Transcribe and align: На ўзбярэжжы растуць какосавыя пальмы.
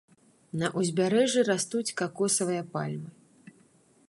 На 0.61 0.67
ўзбярэжжы 0.79 1.45
растуць 1.51 1.85
какосавыя 2.01 2.63
пальмы. 2.77 3.09